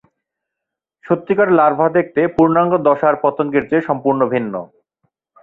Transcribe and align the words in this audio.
সত্যিকারের 1.05 1.57
লার্ভা 1.59 1.87
দেখতে 1.97 2.21
পূর্ণাঙ্গ 2.35 2.73
দশার 2.87 3.15
পতঙ্গের 3.23 3.63
চেয়ে 3.69 3.87
সম্পূর্ণ 3.89 4.21
ভিন্ন। 4.33 4.53